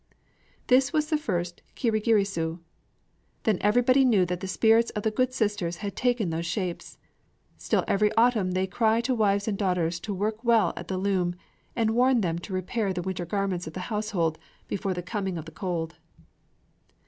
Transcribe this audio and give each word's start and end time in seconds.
This 0.65 0.91
was 0.91 1.11
the 1.11 1.15
first 1.19 1.61
kirigirisu. 1.75 2.57
Then 3.43 3.59
everybody 3.61 4.03
knew 4.03 4.25
that 4.25 4.39
the 4.39 4.47
spirits 4.47 4.89
of 4.95 5.03
the 5.03 5.11
good 5.11 5.31
sisters 5.31 5.77
had 5.85 5.95
taken 5.95 6.31
those 6.31 6.47
shapes. 6.47 6.97
Still 7.59 7.83
every 7.87 8.11
autumn 8.13 8.53
they 8.53 8.65
cry 8.65 8.99
to 9.01 9.13
wives 9.13 9.47
and 9.47 9.59
daughters 9.59 9.99
to 9.99 10.11
work 10.11 10.43
well 10.43 10.73
at 10.75 10.87
the 10.87 10.97
loom, 10.97 11.35
and 11.75 11.91
warn 11.91 12.21
them 12.21 12.39
to 12.39 12.51
repair 12.51 12.93
the 12.93 13.03
winter 13.03 13.25
garments 13.27 13.67
of 13.67 13.73
the 13.73 13.79
household 13.93 14.39
before 14.67 14.95
the 14.95 15.03
coming 15.03 15.37
of 15.37 15.45
the 15.45 15.51
cold. 15.51 15.97